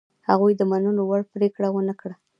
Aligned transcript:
هغوی 0.29 0.53
د 0.55 0.61
منلو 0.71 1.03
وړ 1.05 1.21
پرېکړه 1.33 1.67
ونه 1.71 1.93
کړه. 2.01 2.15